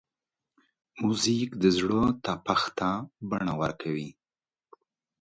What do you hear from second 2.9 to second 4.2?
ته بڼه ورکوي.